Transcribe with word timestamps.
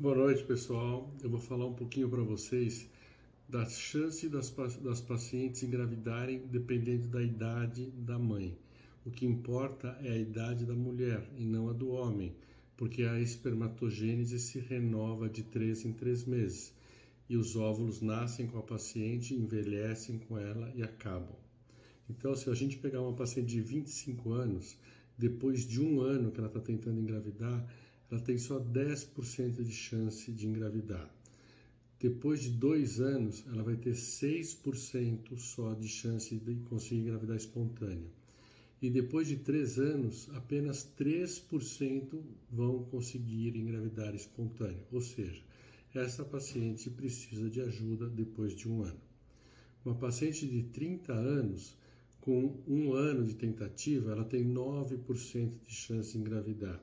Boa 0.00 0.14
noite, 0.14 0.44
pessoal. 0.44 1.12
Eu 1.24 1.28
vou 1.28 1.40
falar 1.40 1.66
um 1.66 1.74
pouquinho 1.74 2.08
para 2.08 2.22
vocês 2.22 2.88
da 3.48 3.66
chance 3.66 4.28
das, 4.28 4.48
das 4.76 5.00
pacientes 5.00 5.64
engravidarem 5.64 6.46
dependendo 6.46 7.08
da 7.08 7.20
idade 7.20 7.90
da 7.90 8.16
mãe. 8.16 8.56
O 9.04 9.10
que 9.10 9.26
importa 9.26 9.98
é 10.00 10.12
a 10.12 10.16
idade 10.16 10.64
da 10.64 10.72
mulher 10.72 11.28
e 11.36 11.44
não 11.44 11.68
a 11.68 11.72
do 11.72 11.90
homem, 11.90 12.32
porque 12.76 13.02
a 13.02 13.18
espermatogênese 13.18 14.38
se 14.38 14.60
renova 14.60 15.28
de 15.28 15.42
três 15.42 15.84
em 15.84 15.92
três 15.92 16.24
meses 16.24 16.72
e 17.28 17.36
os 17.36 17.56
óvulos 17.56 18.00
nascem 18.00 18.46
com 18.46 18.58
a 18.58 18.62
paciente, 18.62 19.34
envelhecem 19.34 20.20
com 20.20 20.38
ela 20.38 20.72
e 20.76 20.82
acabam. 20.84 21.34
Então, 22.08 22.36
se 22.36 22.48
a 22.48 22.54
gente 22.54 22.78
pegar 22.78 23.00
uma 23.00 23.16
paciente 23.16 23.48
de 23.48 23.60
25 23.60 24.30
anos, 24.30 24.78
depois 25.18 25.66
de 25.66 25.82
um 25.82 26.00
ano 26.00 26.30
que 26.30 26.38
ela 26.38 26.46
está 26.46 26.60
tentando 26.60 27.00
engravidar, 27.00 27.66
ela 28.10 28.20
tem 28.20 28.38
só 28.38 28.58
10% 28.58 29.62
de 29.62 29.72
chance 29.72 30.32
de 30.32 30.46
engravidar. 30.46 31.08
Depois 32.00 32.40
de 32.42 32.50
dois 32.50 33.00
anos, 33.00 33.44
ela 33.48 33.62
vai 33.62 33.76
ter 33.76 33.94
6% 33.94 35.36
só 35.36 35.74
de 35.74 35.88
chance 35.88 36.34
de 36.36 36.54
conseguir 36.68 37.00
engravidar 37.00 37.36
espontânea. 37.36 38.08
E 38.80 38.88
depois 38.88 39.26
de 39.26 39.36
três 39.36 39.78
anos, 39.78 40.28
apenas 40.34 40.88
3% 40.96 42.20
vão 42.50 42.84
conseguir 42.84 43.56
engravidar 43.56 44.14
espontânea. 44.14 44.86
Ou 44.92 45.00
seja, 45.00 45.42
essa 45.92 46.24
paciente 46.24 46.88
precisa 46.88 47.50
de 47.50 47.60
ajuda 47.60 48.08
depois 48.08 48.54
de 48.54 48.68
um 48.68 48.82
ano. 48.84 49.00
Uma 49.84 49.96
paciente 49.96 50.46
de 50.46 50.62
30 50.62 51.12
anos, 51.12 51.76
com 52.20 52.56
um 52.68 52.92
ano 52.92 53.24
de 53.24 53.34
tentativa, 53.34 54.12
ela 54.12 54.24
tem 54.24 54.44
9% 54.44 55.50
de 55.66 55.74
chance 55.74 56.12
de 56.12 56.18
engravidar. 56.18 56.80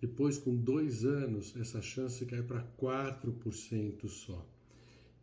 Depois, 0.00 0.38
com 0.38 0.56
dois 0.56 1.04
anos, 1.04 1.54
essa 1.56 1.82
chance 1.82 2.24
cai 2.24 2.42
para 2.42 2.64
4% 2.80 4.08
só. 4.08 4.48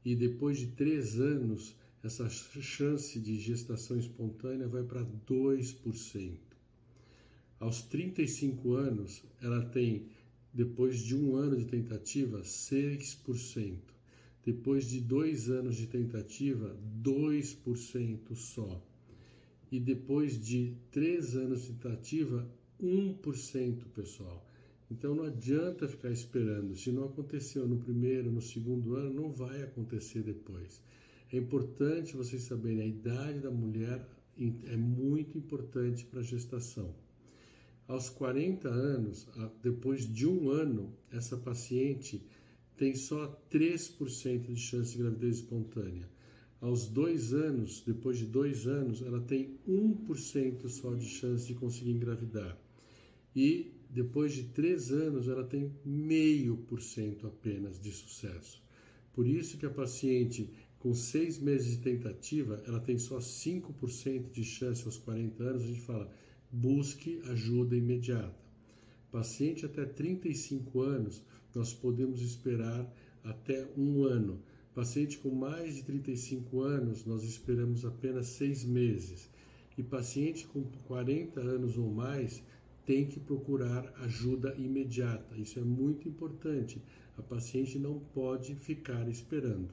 E 0.06 0.16
depois 0.16 0.60
de 0.60 0.68
três 0.68 1.20
anos, 1.20 1.76
essa 2.04 2.30
chance 2.30 3.20
de 3.20 3.40
gestação 3.40 3.98
espontânea 3.98 4.68
vai 4.68 4.84
para 4.84 5.04
2%. 5.04 6.38
Aos 7.60 7.82
35 7.82 8.74
anos, 8.74 9.24
ela 9.42 9.66
tem, 9.66 10.06
depois 10.54 11.00
de 11.00 11.16
um 11.16 11.36
ano 11.36 11.58
de 11.58 11.66
tentativa, 11.66 12.42
6%. 12.42 13.80
Depois 14.46 14.88
de 14.88 15.02
dois 15.02 15.50
anos 15.50 15.76
de 15.76 15.88
tentativa, 15.88 16.78
2% 17.02 18.36
só. 18.36 18.82
E 19.72 19.80
depois 19.80 20.40
de 20.40 20.78
três 20.92 21.36
anos 21.36 21.64
de 21.64 21.74
tentativa, 21.74 22.48
1%, 22.80 23.84
pessoal. 23.94 24.48
Então 24.90 25.14
não 25.14 25.26
adianta 25.26 25.88
ficar 25.88 26.12
esperando. 26.12 26.76
Se 26.76 26.92
não 26.92 27.06
aconteceu 27.06 27.68
no 27.68 27.78
primeiro, 27.78 28.32
no 28.32 28.42
segundo 28.42 28.96
ano, 28.96 29.14
não 29.14 29.32
vai 29.32 29.62
acontecer 29.62 30.22
depois. 30.22 30.82
É 31.32 31.38
importante 31.38 32.16
vocês 32.16 32.44
saberem 32.44 32.82
a 32.82 32.86
idade 32.86 33.40
da 33.40 33.52
mulher 33.52 34.08
é 34.40 34.78
muito 34.78 35.38
importante 35.38 36.06
para 36.06 36.20
a 36.20 36.24
gestação. 36.24 36.94
Aos 37.88 38.10
40 38.10 38.70
anos, 38.70 39.28
depois 39.64 40.06
de 40.06 40.28
um 40.28 40.50
ano, 40.50 40.94
essa 41.12 41.36
paciente 41.36 42.22
tem 42.78 42.94
só 42.96 43.42
3% 43.52 44.54
de 44.54 44.60
chance 44.60 44.92
de 44.92 45.00
gravidez 45.00 45.38
espontânea. 45.38 46.08
Aos 46.62 46.88
dois 46.88 47.34
anos, 47.34 47.82
depois 47.86 48.18
de 48.18 48.26
dois 48.26 48.68
anos, 48.68 49.02
ela 49.02 49.22
tem 49.22 49.58
1% 49.68 50.68
só 50.68 50.94
de 50.94 51.06
chance 51.06 51.48
de 51.48 51.56
conseguir 51.56 51.92
engravidar. 51.92 52.58
E 53.36 53.72
depois 53.90 54.34
de 54.34 54.44
três 54.44 54.92
anos, 54.92 55.28
ela 55.28 55.44
tem 55.44 55.72
meio 55.86 56.58
por 56.58 56.82
cento 56.82 57.28
apenas 57.28 57.80
de 57.80 57.92
sucesso. 57.92 58.62
Por 59.14 59.28
isso 59.28 59.58
que 59.58 59.66
a 59.66 59.70
paciente 59.70 60.54
com 60.80 60.94
seis 60.94 61.40
meses 61.40 61.72
de 61.72 61.78
tentativa, 61.80 62.62
ela 62.68 62.80
tem 62.80 63.00
só 63.00 63.18
5% 63.18 64.32
de 64.32 64.44
chance 64.44 64.86
aos 64.86 64.98
40 64.98 65.44
anos, 65.44 65.64
a 65.64 65.68
gente 65.68 65.82
fala, 65.82 66.10
busque 66.52 67.20
ajuda 67.26 67.76
imediata. 67.76 68.48
Paciente 69.12 69.66
até 69.66 69.86
35 69.86 70.82
anos, 70.82 71.24
nós 71.56 71.74
podemos 71.74 72.22
esperar 72.22 72.94
até 73.24 73.68
um 73.76 74.04
ano. 74.04 74.42
Paciente 74.76 75.18
com 75.18 75.34
mais 75.34 75.76
de 75.76 75.84
35 75.84 76.62
anos, 76.62 77.04
nós 77.04 77.24
esperamos 77.24 77.84
apenas 77.84 78.28
seis 78.28 78.64
meses. 78.64 79.30
E 79.76 79.82
paciente 79.84 80.46
com 80.48 80.64
40 80.88 81.40
anos 81.40 81.78
ou 81.78 81.92
mais, 81.92 82.44
tem 82.88 83.06
que 83.06 83.20
procurar 83.20 83.94
ajuda 83.98 84.56
imediata. 84.58 85.38
Isso 85.38 85.60
é 85.60 85.62
muito 85.62 86.08
importante. 86.08 86.82
A 87.18 87.22
paciente 87.22 87.78
não 87.78 88.00
pode 88.00 88.56
ficar 88.56 89.10
esperando. 89.10 89.70